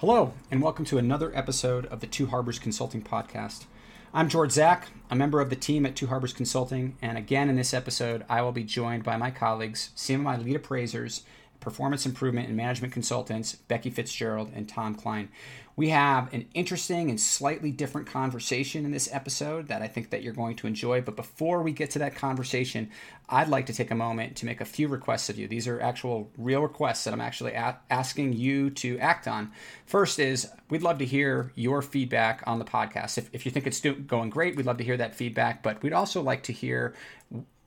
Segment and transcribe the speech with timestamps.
[0.00, 3.66] Hello, and welcome to another episode of the Two Harbors Consulting Podcast.
[4.14, 7.56] I'm George Zach, a member of the team at Two Harbors Consulting, and again in
[7.56, 9.90] this episode, I will be joined by my colleagues,
[10.22, 11.24] my lead appraisers,
[11.60, 15.28] performance improvement and management consultants, Becky Fitzgerald and Tom Klein.
[15.76, 20.22] We have an interesting and slightly different conversation in this episode that I think that
[20.22, 21.00] you're going to enjoy.
[21.00, 22.90] But before we get to that conversation,
[23.30, 25.48] I'd like to take a moment to make a few requests of you.
[25.48, 29.52] These are actual real requests that I'm actually a- asking you to act on.
[29.86, 33.16] First is we'd love to hear your feedback on the podcast.
[33.16, 35.62] If, if you think it's do- going great, we'd love to hear that feedback.
[35.62, 36.94] But we'd also like to hear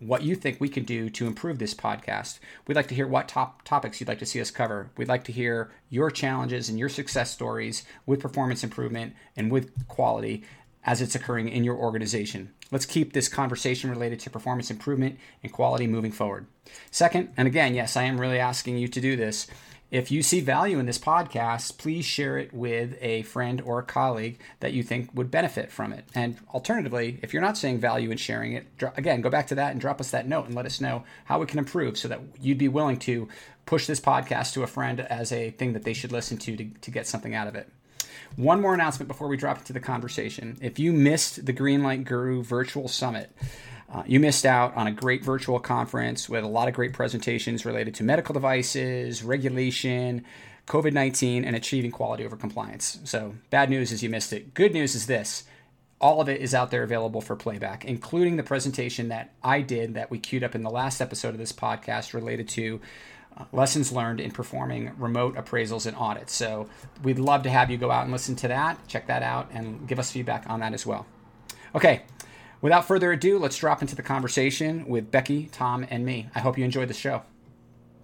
[0.07, 2.39] what you think we can do to improve this podcast.
[2.67, 4.89] We'd like to hear what top topics you'd like to see us cover.
[4.97, 9.87] We'd like to hear your challenges and your success stories with performance improvement and with
[9.87, 10.43] quality
[10.85, 12.53] as it's occurring in your organization.
[12.71, 16.47] Let's keep this conversation related to performance improvement and quality moving forward.
[16.91, 19.47] Second, and again, yes, I am really asking you to do this.
[19.93, 23.83] If you see value in this podcast, please share it with a friend or a
[23.83, 26.03] colleague that you think would benefit from it.
[26.15, 28.65] And alternatively, if you're not seeing value in sharing it,
[28.97, 31.37] again, go back to that and drop us that note and let us know how
[31.37, 33.29] we can improve so that you'd be willing to
[33.67, 36.65] push this podcast to a friend as a thing that they should listen to to,
[36.65, 37.69] to get something out of it.
[38.35, 40.57] One more announcement before we drop into the conversation.
[40.59, 43.29] If you missed the Greenlight Guru Virtual Summit,
[43.93, 47.63] uh, you missed out on a great virtual conference with a lot of great presentations
[47.63, 50.25] related to medical devices, regulation,
[50.65, 52.99] COVID 19, and achieving quality over compliance.
[53.03, 54.53] So, bad news is you missed it.
[54.53, 55.43] Good news is this
[56.01, 59.93] all of it is out there available for playback, including the presentation that I did
[59.93, 62.81] that we queued up in the last episode of this podcast related to
[63.37, 66.33] uh, lessons learned in performing remote appraisals and audits.
[66.33, 66.67] So
[67.03, 69.87] we'd love to have you go out and listen to that, check that out, and
[69.87, 71.05] give us feedback on that as well.
[71.73, 72.03] Okay,
[72.63, 76.29] Without further ado, let's drop into the conversation with Becky, Tom, and me.
[76.33, 77.21] I hope you enjoyed the show.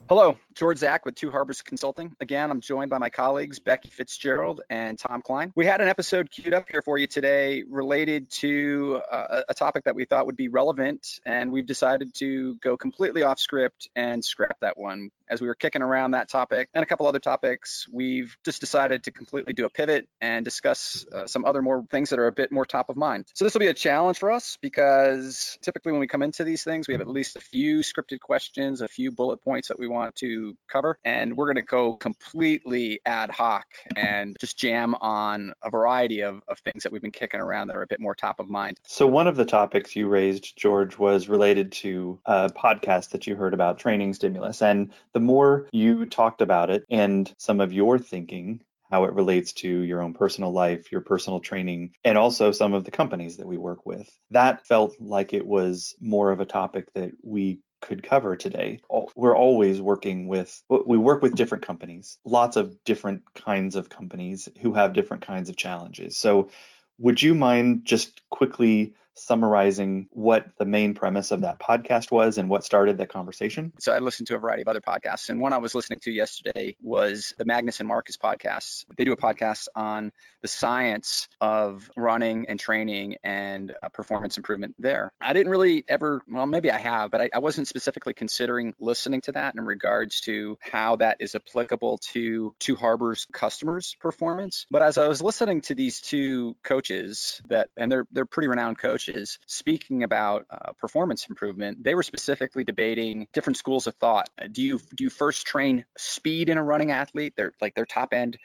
[0.09, 2.15] Hello, George Zach with Two Harbors Consulting.
[2.19, 5.53] Again, I'm joined by my colleagues Becky Fitzgerald and Tom Klein.
[5.55, 9.85] We had an episode queued up here for you today related to uh, a topic
[9.85, 14.23] that we thought would be relevant, and we've decided to go completely off script and
[14.23, 15.11] scrap that one.
[15.29, 19.03] As we were kicking around that topic and a couple other topics, we've just decided
[19.03, 22.31] to completely do a pivot and discuss uh, some other more things that are a
[22.31, 23.25] bit more top of mind.
[23.35, 26.63] So this will be a challenge for us because typically when we come into these
[26.63, 29.87] things, we have at least a few scripted questions, a few bullet points that we
[29.87, 30.97] want to cover.
[31.03, 36.41] And we're going to go completely ad hoc and just jam on a variety of,
[36.47, 38.79] of things that we've been kicking around that are a bit more top of mind.
[38.85, 43.27] So, one of the topics you raised, George, was related to uh, a podcast that
[43.27, 44.61] you heard about training stimulus.
[44.61, 49.53] And the more you talked about it and some of your thinking, how it relates
[49.53, 53.47] to your own personal life, your personal training, and also some of the companies that
[53.47, 54.09] we work with.
[54.31, 58.79] That felt like it was more of a topic that we could cover today.
[59.15, 64.49] We're always working with, we work with different companies, lots of different kinds of companies
[64.61, 66.17] who have different kinds of challenges.
[66.17, 66.49] So,
[66.97, 72.49] would you mind just quickly summarizing what the main premise of that podcast was and
[72.49, 73.73] what started that conversation?
[73.79, 76.11] So I listened to a variety of other podcasts, and one I was listening to
[76.11, 78.85] yesterday was the Magness and Marcus podcast.
[78.97, 84.75] They do a podcast on the science of running and training and uh, performance improvement
[84.79, 85.11] there.
[85.19, 89.21] I didn't really ever, well, maybe I have, but I, I wasn't specifically considering listening
[89.21, 94.65] to that in regards to how that is applicable to Two Harbors customers' performance.
[94.71, 98.77] But as I was listening to these two coaches that, and they're they're pretty renowned
[98.77, 104.29] coaches coaches speaking about uh, performance improvement, they were specifically debating different schools of thought.
[104.51, 108.13] Do you do you first train speed in a running athlete, their like their top
[108.13, 108.37] end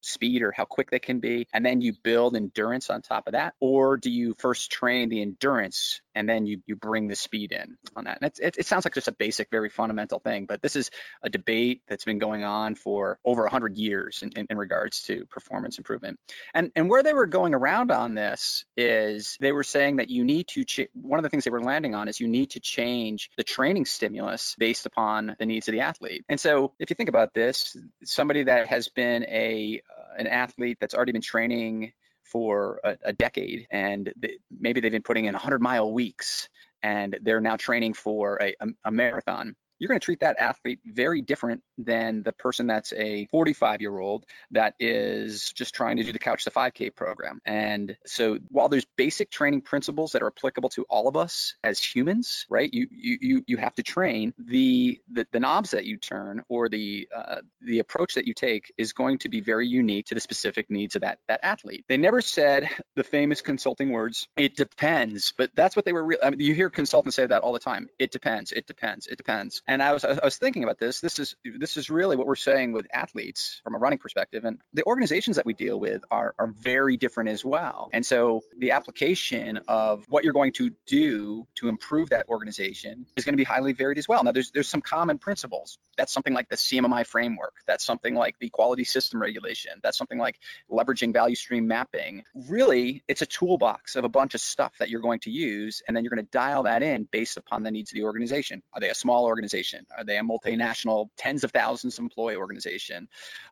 [0.00, 3.32] speed or how quick they can be, and then you build endurance on top of
[3.32, 3.54] that?
[3.60, 7.76] Or do you first train the endurance and then you, you bring the speed in
[7.96, 8.18] on that?
[8.20, 10.90] And it, it sounds like just a basic, very fundamental thing, but this is
[11.22, 15.24] a debate that's been going on for over 100 years in, in, in regards to
[15.26, 16.18] performance improvement.
[16.54, 20.24] And, and where they were going around on this is they were saying that you
[20.24, 22.60] need to, ch- one of the things they were landing on is you need to
[22.60, 26.24] change the training stimulus based upon the needs of the athlete.
[26.28, 29.82] And so if you think about this, somebody that has been a
[30.16, 31.92] an athlete that's already been training
[32.22, 34.12] for a, a decade and
[34.50, 36.48] maybe they've been putting in 100 mile weeks
[36.82, 40.80] and they're now training for a, a, a marathon you're going to treat that athlete
[40.84, 46.04] very different than the person that's a 45 year old that is just trying to
[46.04, 47.40] do the couch to 5k program.
[47.44, 51.78] And so while there's basic training principles that are applicable to all of us as
[51.78, 56.42] humans right you you you have to train the the, the knobs that you turn
[56.48, 60.14] or the uh, the approach that you take is going to be very unique to
[60.14, 61.84] the specific needs of that that athlete.
[61.88, 66.18] They never said the famous consulting words it depends but that's what they were re-
[66.22, 67.88] I mean, you hear consultants say that all the time.
[67.98, 71.00] It depends it depends it depends And I was I was thinking about this.
[71.00, 74.46] This is this is really what we're saying with athletes from a running perspective.
[74.46, 77.90] And the organizations that we deal with are are very different as well.
[77.92, 83.26] And so the application of what you're going to do to improve that organization is
[83.26, 84.24] going to be highly varied as well.
[84.24, 85.78] Now there's there's some common principles.
[85.98, 87.52] That's something like the CMMI framework.
[87.66, 89.72] That's something like the quality system regulation.
[89.82, 90.38] That's something like
[90.70, 92.22] leveraging value stream mapping.
[92.48, 95.94] Really, it's a toolbox of a bunch of stuff that you're going to use, and
[95.94, 98.62] then you're going to dial that in based upon the needs of the organization.
[98.72, 99.57] Are they a small organization?
[99.96, 103.08] Are they a multinational, tens of thousands employee organization?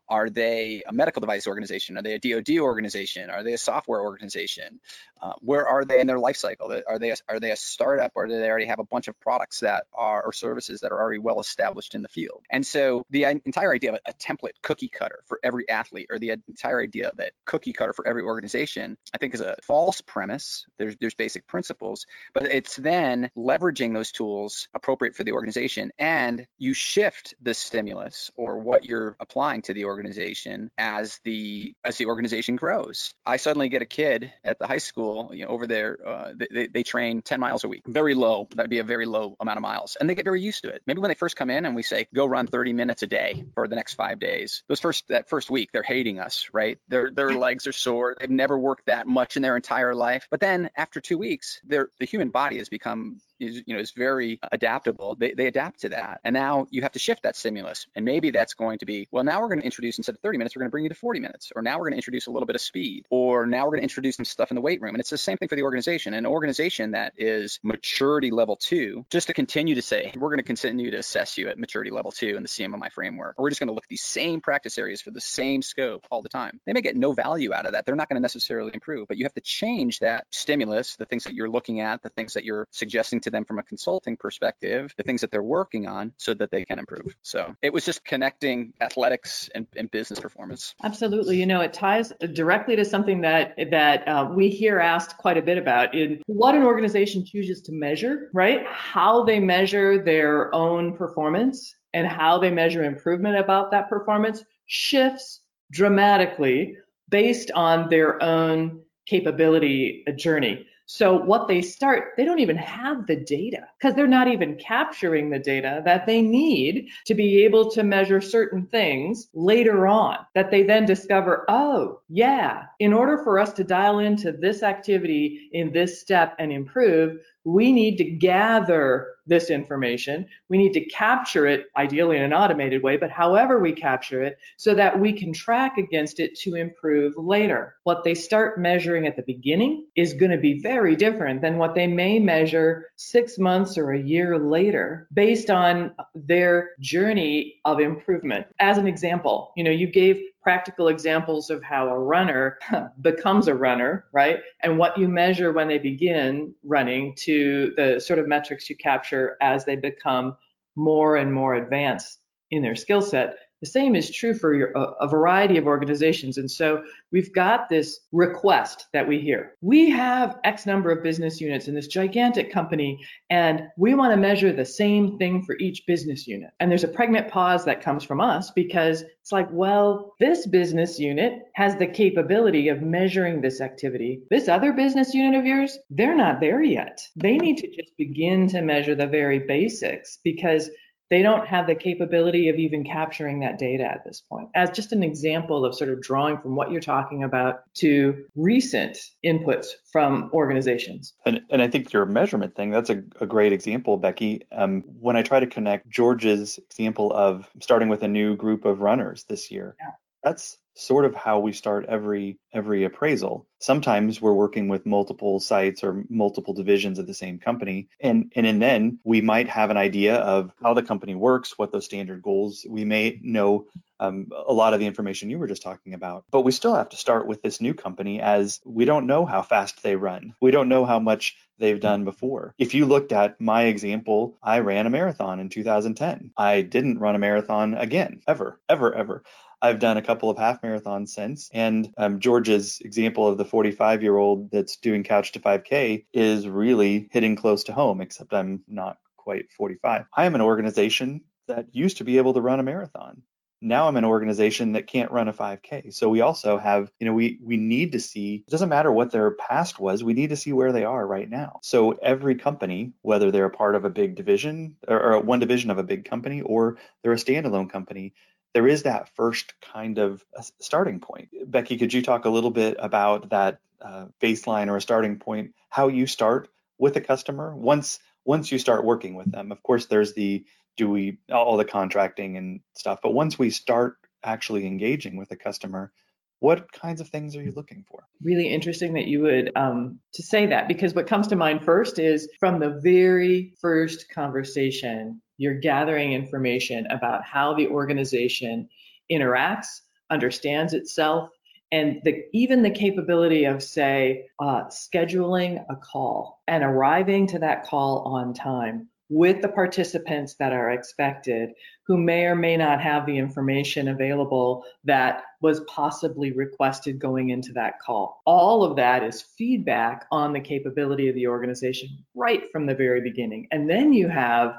[0.09, 1.97] Are they a medical device organization?
[1.97, 3.29] Are they a DoD organization?
[3.29, 4.79] Are they a software organization?
[5.21, 6.71] Uh, where are they in their life cycle?
[6.87, 9.19] Are they a, are they a startup, or do they already have a bunch of
[9.19, 12.43] products that are or services that are already well established in the field?
[12.49, 16.31] And so the entire idea of a template cookie cutter for every athlete, or the
[16.47, 20.65] entire idea of that cookie cutter for every organization, I think is a false premise.
[20.77, 26.45] There's there's basic principles, but it's then leveraging those tools appropriate for the organization, and
[26.57, 32.05] you shift the stimulus or what you're applying to the organization as the as the
[32.05, 33.13] organization grows.
[33.25, 36.67] I suddenly get a kid at the high school, you know, over there, uh, they,
[36.67, 38.47] they train 10 miles a week, very low.
[38.55, 40.81] That'd be a very low amount of miles, and they get very used to it.
[40.85, 43.45] Maybe when they first come in and we say go run 30 minutes a day
[43.53, 46.77] for the next five days, those first that first week they're hating us, right?
[46.87, 48.15] Their their legs are sore.
[48.19, 51.89] They've never worked that much in their entire life, but then after two weeks, their
[51.99, 55.15] the human body has become is you know is very adaptable.
[55.15, 57.87] They, they adapt to that, and now you have to shift that stimulus.
[57.95, 59.23] And maybe that's going to be well.
[59.23, 60.95] Now we're going to introduce instead of 30 minutes, we're going to bring you to
[60.95, 63.65] 40 minutes, or now we're going to introduce a little bit of speed, or now
[63.65, 64.95] we're going to introduce some stuff in the weight room.
[64.95, 66.13] And it's the same thing for the organization.
[66.13, 70.43] An organization that is maturity level two, just to continue to say we're going to
[70.43, 73.59] continue to assess you at maturity level two in the CMMI framework, or we're just
[73.59, 76.59] going to look at these same practice areas for the same scope all the time.
[76.65, 77.85] They may get no value out of that.
[77.85, 81.25] They're not going to necessarily improve, but you have to change that stimulus, the things
[81.25, 84.93] that you're looking at, the things that you're suggesting to them from a consulting perspective,
[84.97, 87.15] the things that they're working on so that they can improve.
[87.21, 90.75] So it was just connecting athletics and, and business performance.
[90.83, 91.37] Absolutely.
[91.37, 95.41] You know, it ties directly to something that that uh, we hear asked quite a
[95.41, 98.65] bit about in what an organization chooses to measure, right?
[98.67, 105.41] How they measure their own performance and how they measure improvement about that performance shifts
[105.71, 106.75] dramatically
[107.09, 110.65] based on their own capability journey.
[110.89, 115.29] So what they start, they don't even have the data because they're not even capturing
[115.29, 120.49] the data that they need to be able to measure certain things later on that
[120.49, 125.73] they then discover, oh, yeah, in order for us to dial into this activity in
[125.73, 130.25] this step and improve, we need to gather this information.
[130.49, 134.37] We need to capture it, ideally in an automated way, but however we capture it,
[134.57, 137.75] so that we can track against it to improve later.
[137.83, 141.75] What they start measuring at the beginning is going to be very different than what
[141.75, 148.47] they may measure six months or a year later based on their journey of improvement.
[148.59, 152.57] As an example, you know, you gave practical examples of how a runner
[153.01, 154.39] becomes a runner, right?
[154.63, 159.37] And what you measure when they begin running to the sort of metrics you capture
[159.41, 160.37] as they become
[160.75, 162.19] more and more advanced
[162.51, 163.35] in their skill set.
[163.61, 166.37] The same is true for your, a, a, variety of organizations.
[166.37, 169.53] And so we've got this request that we hear.
[169.61, 172.99] We have X number of business units in this gigantic company,
[173.31, 176.51] and we want to measure the same thing for each business unit.
[176.59, 180.99] And there's a pregnant pause that comes from us because it's like, well, this business
[180.99, 184.21] unit has the capability of measuring this activity.
[184.29, 187.01] This other business unit of yours, they're not there yet.
[187.15, 190.69] They need to just begin to measure the very basics because
[191.09, 194.49] they don't have the capability of even capturing that data at this point.
[194.55, 198.97] As just an example of sort of drawing from what you're talking about to recent
[199.25, 201.13] inputs from organizations.
[201.25, 204.41] And, and I think your measurement thing, that's a, a great example, Becky.
[204.51, 208.81] Um, when I try to connect George's example of starting with a new group of
[208.81, 209.91] runners this year, yeah.
[210.27, 213.47] That's sort of how we start every every appraisal.
[213.59, 218.45] Sometimes we're working with multiple sites or multiple divisions of the same company and and,
[218.45, 222.21] and then we might have an idea of how the company works, what those standard
[222.21, 222.65] goals.
[222.69, 223.65] We may know
[223.99, 226.25] um, a lot of the information you were just talking about.
[226.29, 229.41] But we still have to start with this new company as we don't know how
[229.41, 230.35] fast they run.
[230.41, 232.53] We don't know how much they've done before.
[232.59, 236.31] If you looked at my example, I ran a marathon in 2010.
[236.37, 239.23] I didn't run a marathon again, ever, ever, ever.
[239.61, 241.49] I've done a couple of half marathons since.
[241.53, 246.47] And um, George's example of the 45 year old that's doing couch to 5K is
[246.47, 250.05] really hitting close to home, except I'm not quite 45.
[250.15, 253.23] I am an organization that used to be able to run a marathon.
[253.59, 255.91] now I'm an organization that can't run a 5K.
[255.93, 258.43] So we also have, you know, we we need to see.
[258.47, 260.03] It doesn't matter what their past was.
[260.03, 261.59] We need to see where they are right now.
[261.63, 265.71] So every company, whether they're a part of a big division or, or one division
[265.71, 268.13] of a big company, or they're a standalone company,
[268.57, 270.25] there is that first kind of
[270.59, 271.29] starting point.
[271.45, 275.53] Becky, could you talk a little bit about that uh, baseline or a starting point?
[275.69, 276.49] How you start
[276.79, 279.51] with a customer once once you start working with them.
[279.51, 280.43] Of course, there's the
[280.75, 282.97] do we all the contracting and stuff.
[283.03, 285.91] But once we start actually engaging with a customer,
[286.39, 288.07] what kinds of things are you looking for?
[288.23, 291.99] Really interesting that you would um, to say that because what comes to mind first
[291.99, 298.69] is from the very first conversation, you're gathering information about how the organization
[299.11, 301.29] interacts, understands itself,
[301.71, 307.65] and the, even the capability of say uh, scheduling a call and arriving to that
[307.65, 311.51] call on time with the participants that are expected
[311.85, 317.53] who may or may not have the information available that was possibly requested going into
[317.53, 318.21] that call.
[318.25, 323.01] All of that is feedback on the capability of the organization right from the very
[323.01, 323.47] beginning.
[323.51, 324.55] And then you have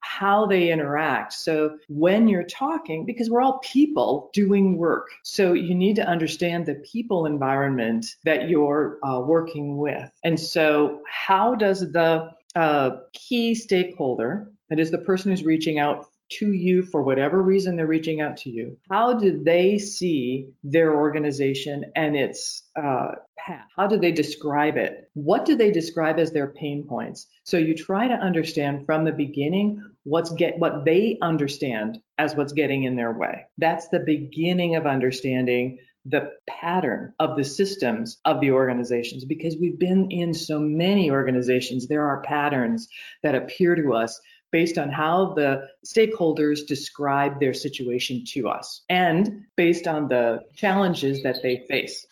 [0.00, 1.32] how they interact.
[1.32, 6.66] So when you're talking, because we're all people doing work, so you need to understand
[6.66, 10.10] the people environment that you're uh, working with.
[10.24, 16.06] And so, how does the a key stakeholder, that is the person who's reaching out
[16.30, 20.94] to you for whatever reason they're reaching out to you, how do they see their
[20.94, 23.66] organization and its uh, path?
[23.76, 25.10] How do they describe it?
[25.14, 27.26] What do they describe as their pain points?
[27.44, 32.52] So you try to understand from the beginning what's get what they understand as what's
[32.52, 33.46] getting in their way.
[33.58, 39.78] That's the beginning of understanding the pattern of the systems of the organizations because we've
[39.78, 41.86] been in so many organizations.
[41.86, 42.88] There are patterns
[43.22, 44.18] that appear to us
[44.50, 51.22] based on how the stakeholders describe their situation to us and based on the challenges
[51.22, 52.06] that they face.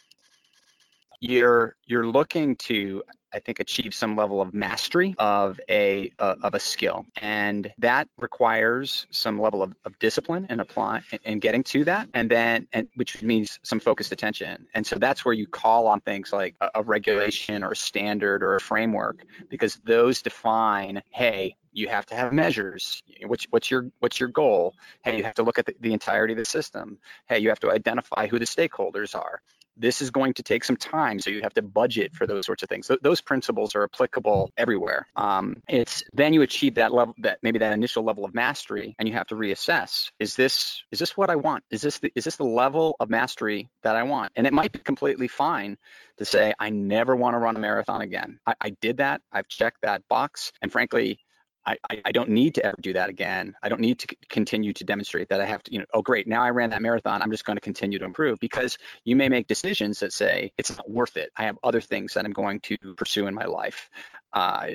[1.21, 3.02] You're you're looking to
[3.33, 8.09] I think achieve some level of mastery of a uh, of a skill, and that
[8.18, 12.88] requires some level of, of discipline and apply and getting to that, and then and
[12.95, 14.66] which means some focused attention.
[14.75, 18.42] And so that's where you call on things like a, a regulation or a standard
[18.42, 23.02] or a framework, because those define, hey, you have to have measures.
[23.25, 24.75] What's, what's your what's your goal?
[25.02, 26.99] Hey, you have to look at the, the entirety of the system.
[27.28, 29.40] Hey, you have to identify who the stakeholders are.
[29.80, 32.64] This is going to take some time so you have to budget for those sorts
[32.64, 32.88] of things.
[32.88, 35.06] Th- those principles are applicable everywhere.
[35.14, 39.08] Um, it's then you achieve that level that maybe that initial level of mastery and
[39.08, 41.62] you have to reassess is this is this what i want?
[41.70, 44.32] Is this the, is this the level of mastery that i want?
[44.35, 45.78] And it might be completely fine
[46.16, 48.40] to say i never want to run a marathon again.
[48.44, 49.20] I, I did that.
[49.30, 50.50] I've checked that box.
[50.61, 51.20] And frankly
[51.69, 53.55] I, I don't need to ever do that again.
[53.63, 56.27] I don't need to continue to demonstrate that I have to, you know, oh, great,
[56.27, 57.21] now I ran that marathon.
[57.21, 60.75] I'm just going to continue to improve because you may make decisions that say it's
[60.77, 61.31] not worth it.
[61.37, 63.91] I have other things that I'm going to pursue in my life.
[64.33, 64.67] Uh,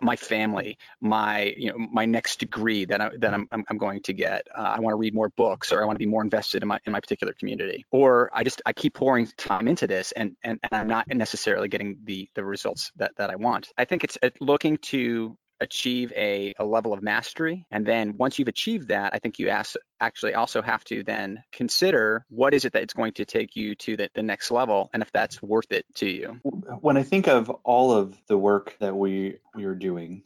[0.00, 4.12] my, family, my you know my next degree that I that I'm I'm, going to
[4.12, 4.48] get.
[4.52, 6.68] Uh, I want to read more books, or I want to be more invested in
[6.68, 10.36] my in my particular community, or I just I keep pouring time into this, and
[10.42, 13.68] and, and I'm not necessarily getting the the results that that I want.
[13.78, 17.66] I think it's looking to achieve a, a level of mastery.
[17.70, 21.42] And then once you've achieved that, I think you ask, actually also have to then
[21.52, 24.90] consider what is it that it's going to take you to the, the next level
[24.92, 26.40] and if that's worth it to you.
[26.80, 30.22] When I think of all of the work that we, we are doing,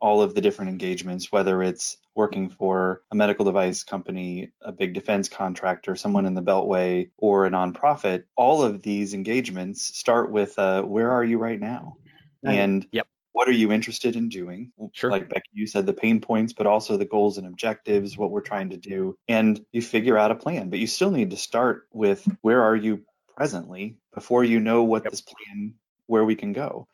[0.00, 4.94] all of the different engagements, whether it's working for a medical device company, a big
[4.94, 10.56] defense contractor, someone in the Beltway, or a nonprofit, all of these engagements start with
[10.58, 11.96] uh, where are you right now?
[12.44, 13.08] And yep
[13.38, 14.72] what are you interested in doing?
[14.90, 15.12] Sure.
[15.12, 18.40] Like Becky, you said the pain points, but also the goals and objectives, what we're
[18.40, 19.16] trying to do.
[19.28, 22.74] And you figure out a plan, but you still need to start with where are
[22.74, 23.04] you
[23.36, 25.12] presently before you know what yep.
[25.12, 25.74] this plan,
[26.06, 26.88] where we can go.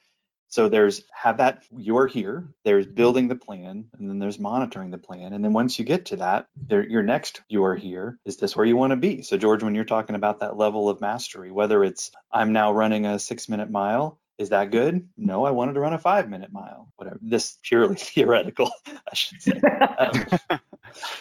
[0.49, 2.95] So there's have that you're here, there's mm-hmm.
[2.95, 5.33] building the plan, and then there's monitoring the plan.
[5.33, 8.55] And then once you get to that, there, your next you are here, is this
[8.55, 9.23] where you want to be?
[9.23, 13.07] So George, when you're talking about that level of mastery, whether it's I'm now running
[13.07, 15.09] a six minute mile is that good?
[15.17, 16.93] No, I wanted to run a five minute mile.
[16.97, 17.19] Whatever.
[17.23, 19.61] This purely theoretical, I should say.
[19.61, 20.27] Um,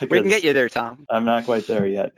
[0.01, 1.05] we can get you there, Tom.
[1.09, 2.13] I'm not quite there yet,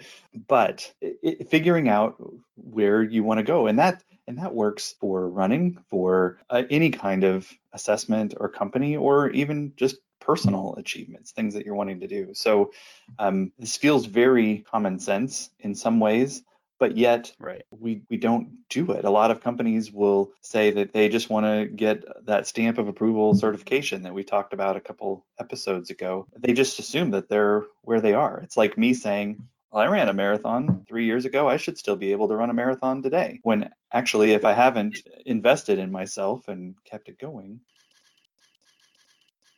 [0.48, 2.16] but it, figuring out
[2.56, 6.90] where you want to go, and that and that works for running, for uh, any
[6.90, 12.08] kind of assessment or company, or even just personal achievements, things that you're wanting to
[12.08, 12.34] do.
[12.34, 12.72] So
[13.20, 16.42] um, this feels very common sense in some ways,
[16.86, 17.64] but yet right.
[17.72, 19.06] we we don't do it.
[19.06, 22.88] A lot of companies will say that they just want to get that stamp of
[22.88, 26.28] approval certification that we talked about a couple episodes ago.
[26.38, 28.40] They just assume that they're where they are.
[28.44, 31.50] It's like me saying, well, I ran a marathon three years ago.
[31.50, 33.40] I should still be able to run a marathon today.
[33.42, 37.62] When actually, if I haven't invested in myself and kept it going,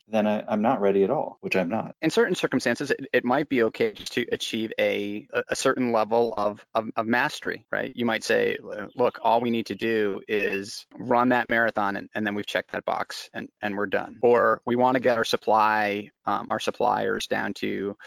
[0.09, 1.95] then I, am not ready at all, which I'm not.
[2.01, 6.33] In certain circumstances, it, it might be okay just to achieve a, a certain level
[6.37, 7.91] of, of, of, mastery, right?
[7.95, 8.57] You might say,
[8.95, 12.71] look, all we need to do is run that marathon and, and then we've checked
[12.71, 14.17] that box and, and we're done.
[14.21, 17.97] Or we want to get our supply, um, our suppliers down to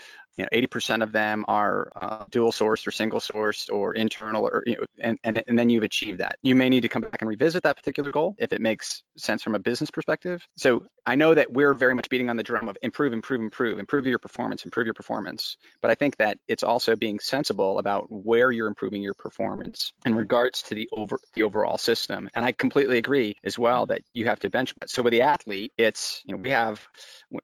[0.40, 4.62] you know 80% of them are uh, dual sourced or single sourced or internal or
[4.64, 6.37] you know and, and and then you've achieved that.
[6.42, 9.42] You may need to come back and revisit that particular goal if it makes sense
[9.42, 10.47] from a business perspective.
[10.56, 13.78] So i know that we're very much beating on the drum of improve improve improve
[13.78, 15.59] improve your performance improve your performance.
[15.82, 20.14] But i think that it's also being sensible about where you're improving your performance in
[20.14, 22.30] regards to the over the overall system.
[22.35, 24.88] And i completely agree as well that you have to benchmark.
[24.88, 26.80] So with the athlete it's you know we have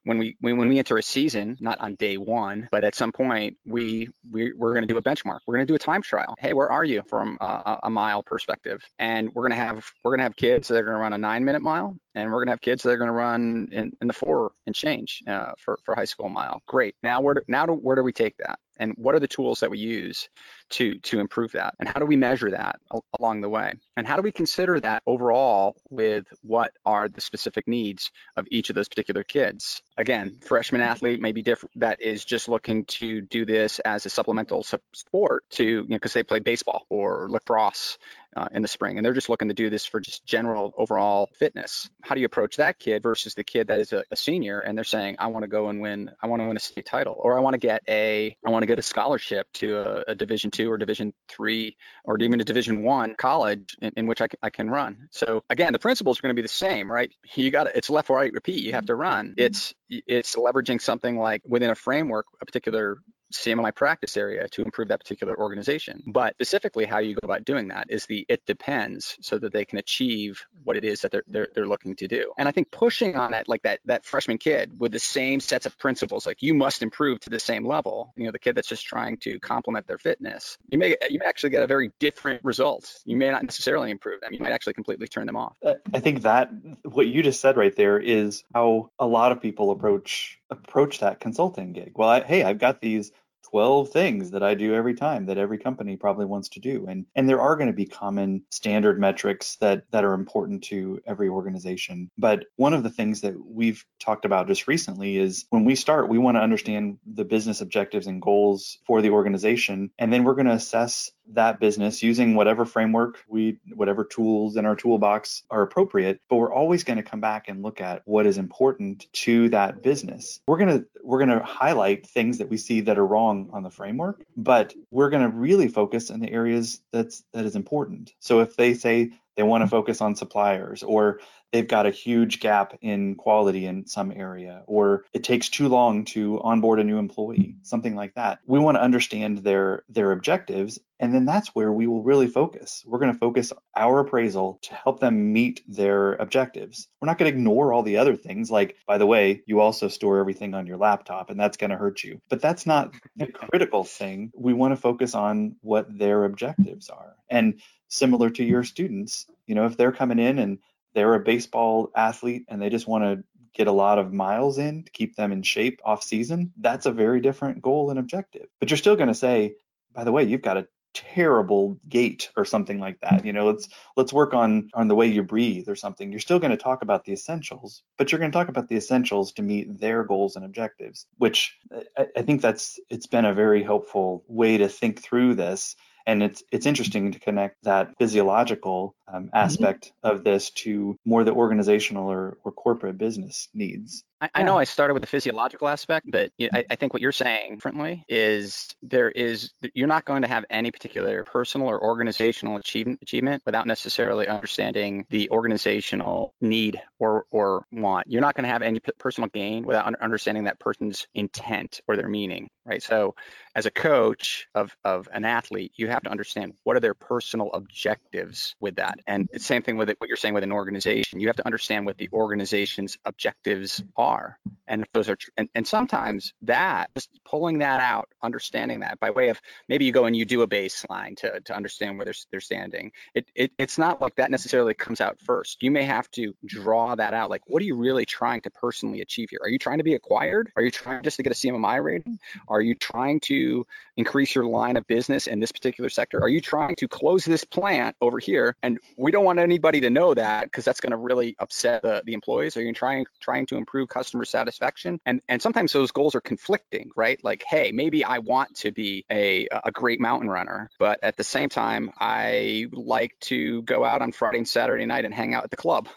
[0.05, 3.57] when we when we enter a season not on day one but at some point
[3.67, 5.41] we, we we're going to do a benchmark.
[5.47, 6.35] We're going to do a time trial.
[6.39, 8.83] Hey, where are you from a, a mile perspective?
[8.99, 11.13] And we're going to have we're going to have kids that are going to run
[11.13, 13.69] a nine minute mile, and we're going to have kids that are going to run
[13.73, 16.63] in, in the four and change uh, for for high school mile.
[16.67, 16.95] Great.
[17.03, 18.59] Now where do, now where do we take that?
[18.79, 20.29] And what are the tools that we use
[20.71, 21.75] to to improve that?
[21.79, 22.81] And how do we measure that
[23.19, 23.75] along the way?
[23.97, 28.71] And how do we consider that overall with what are the specific needs of each
[28.71, 29.83] of those particular kids?
[29.97, 34.11] Again freshman athlete may be different that is just looking to do this as a
[34.11, 37.99] supplemental sport to you know because they play baseball or lacrosse
[38.37, 41.31] uh, in the spring, and they're just looking to do this for just general overall
[41.39, 41.89] fitness.
[42.03, 44.77] How do you approach that kid versus the kid that is a, a senior and
[44.77, 47.17] they're saying, I want to go and win, I want to win a state title,
[47.19, 50.15] or I want to get a, I want to get a scholarship to a, a
[50.15, 54.29] Division two or Division three or even a Division one college in, in which I,
[54.43, 55.09] I can run.
[55.11, 57.11] So again, the principles are going to be the same, right?
[57.35, 58.63] You got it's left, right, repeat.
[58.63, 59.35] You have to run.
[59.37, 62.99] It's it's leveraging something like within a framework, a particular
[63.33, 66.03] CMMI practice area to improve that particular organization.
[66.07, 69.65] But specifically, how you go about doing that is the it depends, so that they
[69.65, 72.33] can achieve what it is that they're, they're, they're looking to do.
[72.39, 75.67] And I think pushing on that, like that that freshman kid with the same sets
[75.67, 78.13] of principles, like you must improve to the same level.
[78.17, 81.27] You know, the kid that's just trying to complement their fitness, you may you may
[81.27, 83.01] actually get a very different result.
[83.05, 84.33] You may not necessarily improve them.
[84.33, 85.57] You might actually completely turn them off.
[85.93, 86.51] I think that
[86.85, 91.21] what you just said right there is how a lot of people approach approach that
[91.21, 91.93] consulting gig.
[91.97, 93.13] Well, I, hey, I've got these
[93.51, 96.87] 12 things that I do every time that every company probably wants to do.
[96.89, 101.01] And and there are going to be common standard metrics that that are important to
[101.07, 102.11] every organization.
[102.19, 106.09] But one of the things that we've talked about just recently is when we start,
[106.09, 110.35] we want to understand the business objectives and goals for the organization and then we're
[110.35, 115.63] going to assess that business using whatever framework we whatever tools in our toolbox are
[115.63, 119.49] appropriate but we're always going to come back and look at what is important to
[119.51, 120.41] that business.
[120.47, 123.63] We're going to we're going to highlight things that we see that are wrong on
[123.63, 128.13] the framework but we're going to really focus in the areas that's that is important.
[128.21, 129.71] So if they say they want to mm-hmm.
[129.71, 131.21] focus on suppliers or
[131.57, 136.05] they've got a huge gap in quality in some area, or it takes too long
[136.05, 138.41] to onboard a new employee, something like that.
[138.47, 142.85] We want to understand their their objectives, and then that's where we will really focus.
[142.87, 146.89] We're going to focus our appraisal to help them meet their objectives.
[147.01, 149.89] We're not going to ignore all the other things, like by the way, you also
[149.89, 152.21] store everything on your laptop, and that's going to hurt you.
[152.29, 154.31] But that's not the critical thing.
[154.37, 159.55] We want to focus on what their objectives are, and similar to your students, you
[159.55, 160.59] know, if they're coming in and
[160.97, 163.23] they're a baseball athlete and they just want to
[163.55, 166.91] get a lot of miles in to keep them in shape off season, that's a
[166.91, 168.47] very different goal and objective.
[168.59, 169.57] But you're still going to say,
[169.95, 173.27] by the way, you've got a terrible gait or something like that.
[173.27, 176.11] You know, let's let's work on on the way you breathe or something.
[176.11, 178.77] You're still going to talk about the essentials, but you're going to talk about the
[178.77, 181.55] essentials to meet their goals and objectives, which
[181.99, 185.77] I, I think that's it's been a very helpful way to think through this
[186.07, 189.37] and it's it's interesting to connect that physiological um, mm-hmm.
[189.37, 190.17] aspect mm-hmm.
[190.17, 194.05] of this to more the organizational or, or corporate business needs.
[194.21, 197.13] I, I know I started with the physiological aspect, but I, I, think what you're
[197.13, 202.57] saying differently is there is you're not going to have any particular personal or organizational
[202.57, 208.07] achievement achievement without necessarily understanding the organizational need or or want.
[208.09, 212.09] You're not going to have any personal gain without understanding that person's intent or their
[212.09, 212.83] meaning, right?
[212.83, 213.15] So,
[213.55, 217.51] as a coach of of an athlete, you have to understand what are their personal
[217.53, 221.21] objectives with that, and it's same thing with it, what you're saying with an organization.
[221.21, 224.39] You have to understand what the organization's objectives are are.
[224.69, 229.11] And if those are and, and sometimes that just pulling that out understanding that by
[229.11, 232.15] way of maybe you go and you do a baseline to, to understand where they're,
[232.31, 232.93] they're standing.
[233.15, 235.63] It, it it's not like that necessarily comes out first.
[235.63, 237.31] You may have to draw that out.
[237.31, 239.41] Like what are you really trying to personally achieve here?
[239.43, 240.51] Are you trying to be acquired?
[240.57, 242.19] Are you trying just to get a cmmi rating?
[242.49, 246.21] Are you trying to increase your line of business in this particular sector?
[246.21, 248.57] Are you trying to close this plant over here?
[248.63, 252.03] And we don't want anybody to know that because that's going to really upset the,
[252.05, 252.57] the employees.
[252.57, 255.01] Are you trying trying to improve customer satisfaction?
[255.07, 257.23] And and sometimes those goals are conflicting right?
[257.23, 261.25] Like hey maybe i want to be a a great mountain runner but at the
[261.25, 265.45] same time i like to go out on friday and saturday night and hang out
[265.45, 265.89] at the club.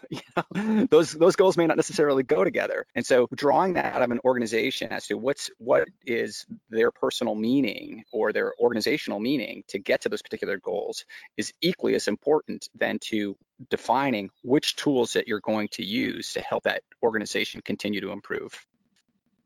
[0.90, 2.86] Those those goals may not necessarily go together.
[2.94, 7.34] And so drawing that out of an organization as to what's what is their personal
[7.34, 11.04] meaning or their organizational meaning to get to those particular goals
[11.36, 13.36] is equally as important than to
[13.68, 18.66] defining which tools that you're going to use to help that organization continue to improve.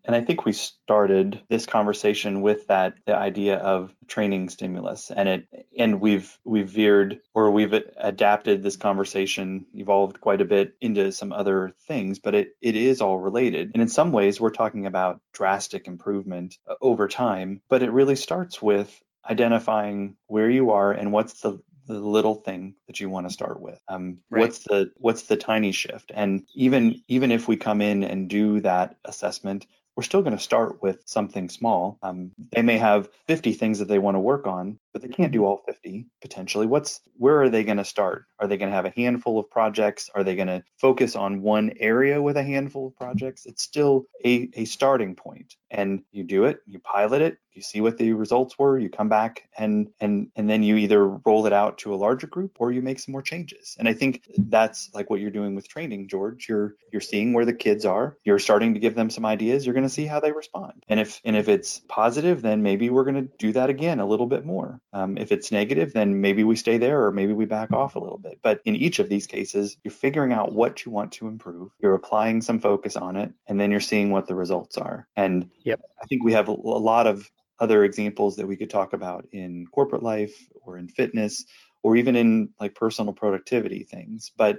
[0.04, 5.28] And I think we started this conversation with that the idea of training stimulus, and
[5.28, 11.10] it and we've we've veered or we've adapted this conversation, evolved quite a bit into
[11.10, 13.70] some other things, but it it is all related.
[13.72, 18.16] And in some ways, we're talking about drastic improvement uh, over time, but it really
[18.16, 23.26] starts with identifying where you are and what's the the little thing that you want
[23.26, 24.40] to start with um, right.
[24.40, 28.60] what's the what's the tiny shift and even even if we come in and do
[28.60, 31.98] that assessment we're still going to start with something small.
[32.02, 35.32] Um, they may have 50 things that they want to work on, but they can't
[35.32, 36.66] do all 50 potentially.
[36.66, 38.24] What's where are they going to start?
[38.38, 40.08] Are they going to have a handful of projects?
[40.14, 43.44] Are they going to focus on one area with a handful of projects?
[43.44, 47.80] It's still a, a starting point, and you do it, you pilot it, you see
[47.80, 51.52] what the results were, you come back and and and then you either roll it
[51.52, 53.76] out to a larger group or you make some more changes.
[53.78, 56.48] And I think that's like what you're doing with training, George.
[56.48, 59.74] You're you're seeing where the kids are, you're starting to give them some ideas, you're
[59.74, 60.84] going to see how they respond.
[60.88, 64.06] And if and if it's positive, then maybe we're going to do that again a
[64.06, 64.80] little bit more.
[64.94, 67.98] Um, if it's negative, then maybe we stay there or maybe we back off a
[67.98, 68.38] little bit.
[68.42, 71.94] But in each of these cases, you're figuring out what you want to improve, you're
[71.94, 75.08] applying some focus on it, and then you're seeing what the results are.
[75.16, 75.80] And yep.
[76.00, 77.28] I think we have a, a lot of
[77.58, 81.44] other examples that we could talk about in corporate life or in fitness
[81.82, 84.56] or even in like personal productivity things but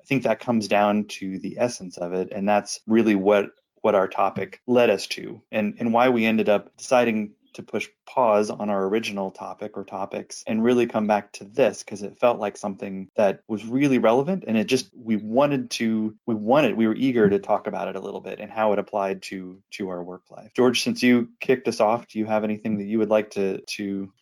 [0.00, 3.50] i think that comes down to the essence of it and that's really what
[3.82, 7.88] what our topic led us to and and why we ended up deciding to push
[8.06, 12.18] pause on our original topic or topics and really come back to this because it
[12.18, 16.76] felt like something that was really relevant and it just we wanted to we wanted
[16.76, 19.60] we were eager to talk about it a little bit and how it applied to
[19.70, 20.50] to our work life.
[20.54, 23.60] George since you kicked us off do you have anything that you would like to
[23.62, 24.12] to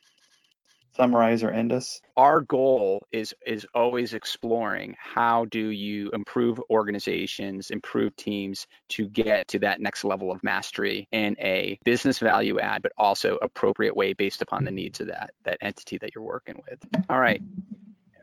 [0.99, 2.01] summarize or end us?
[2.17, 9.49] Our goal is is always exploring how do you improve organizations, improve teams to get
[9.49, 14.13] to that next level of mastery in a business value add, but also appropriate way
[14.13, 16.79] based upon the needs of that that entity that you're working with.
[17.09, 17.41] All right.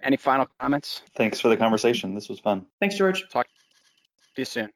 [0.03, 1.01] Any final comments?
[1.15, 2.13] Thanks for the conversation.
[2.13, 2.67] This was fun.
[2.79, 3.27] Thanks, George.
[3.29, 3.47] Talk
[4.35, 4.69] to you soon.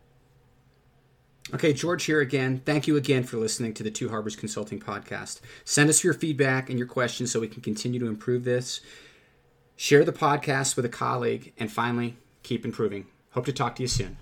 [1.53, 2.61] Okay, George here again.
[2.63, 5.41] Thank you again for listening to the Two Harbors Consulting Podcast.
[5.63, 8.81] Send us your feedback and your questions so we can continue to improve this.
[9.75, 13.07] Share the podcast with a colleague, and finally, keep improving.
[13.31, 14.17] Hope to talk to you soon.